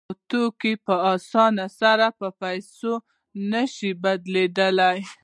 خو 0.05 0.11
توکي 0.29 0.73
په 0.85 0.95
اسانۍ 1.13 1.67
سره 1.79 2.05
په 2.19 2.27
پیسو 2.41 2.91
نشو 3.51 3.89
بدلولی 4.03 4.99